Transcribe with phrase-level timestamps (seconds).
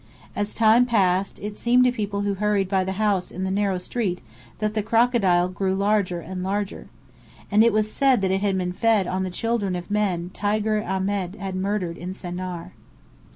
[0.35, 3.77] As time passed, it seemed to people who hurried by the house in the narrow
[3.77, 4.19] street,
[4.57, 6.87] that the crocodile grew larger and larger.
[7.51, 11.35] It was said that it had been fed on the children of men Tiger Ahmed
[11.35, 12.71] had murdered in Sennaar.